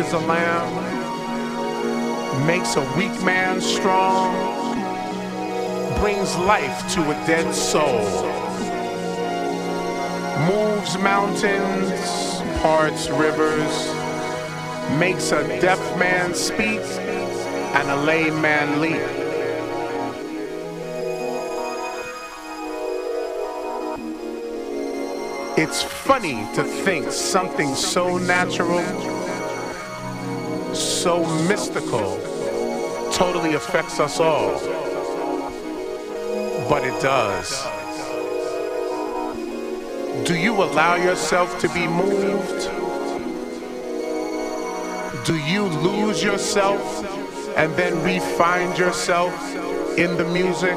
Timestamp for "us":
33.98-34.20